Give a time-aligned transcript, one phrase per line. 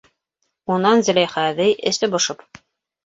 [0.75, 2.43] Унан Зөләйха әбей, эсе бошоп: